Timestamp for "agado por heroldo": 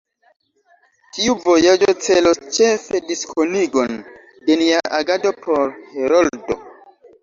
5.05-6.63